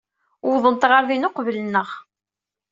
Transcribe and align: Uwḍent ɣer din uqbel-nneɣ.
Uwḍent 0.47 0.87
ɣer 0.91 1.03
din 1.09 1.27
uqbel-nneɣ. 1.27 1.89